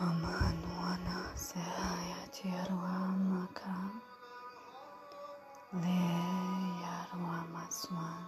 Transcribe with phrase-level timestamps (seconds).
[0.00, 3.76] Amanuana Sehaya Tiaruamaka
[5.84, 6.00] Le
[6.80, 8.24] Yaruamaswan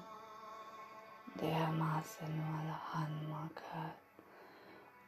[1.41, 3.97] Deamasanwala Hanwaka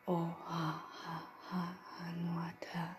[0.08, 0.16] O
[0.48, 1.16] Ha Ha
[1.50, 1.62] Ha
[2.00, 2.96] Hanwata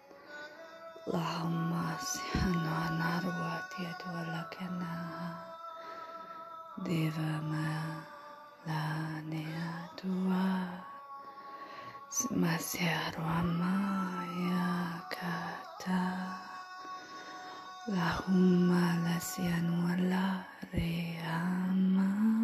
[1.10, 5.34] Lahamas Hanwanarwa Tiatualakanaha
[6.86, 8.06] Deva Ma
[8.68, 8.82] La
[9.26, 9.87] Neatua
[12.26, 16.02] demasiado amaya kata
[17.94, 20.42] lahumma lasyanu ala
[20.74, 22.37] reama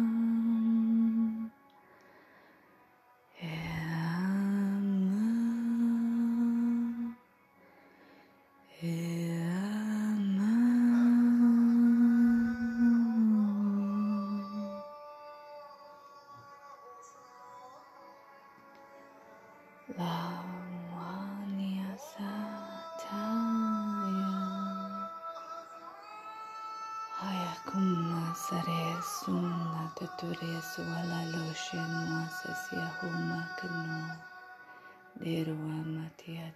[27.74, 34.14] Hayakuma Sare Suna Tature Suala Loshen Wasasia Huma Kano
[35.20, 36.52] Derwa Matia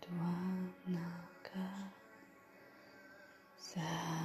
[0.87, 1.67] Naka
[3.59, 4.18] Saya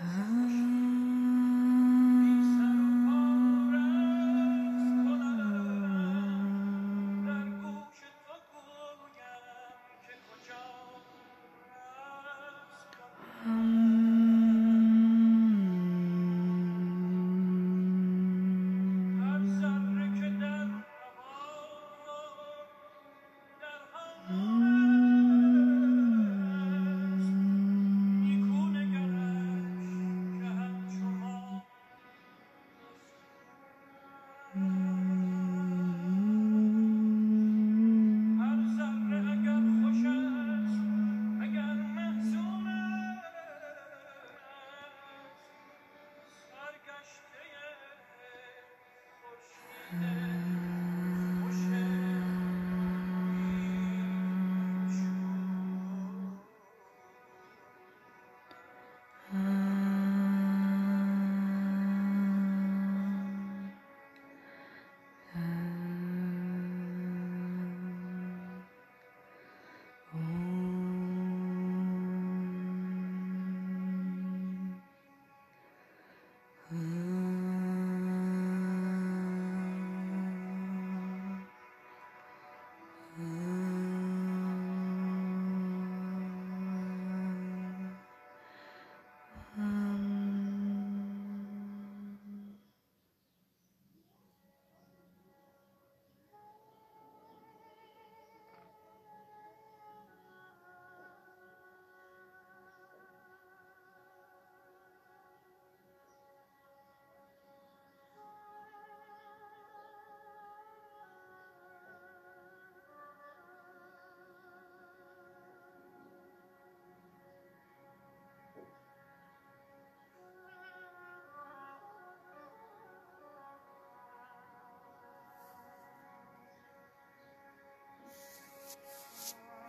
[0.00, 0.43] 啊。